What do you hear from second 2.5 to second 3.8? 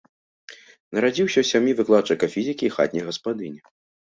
і хатняй гаспадыні.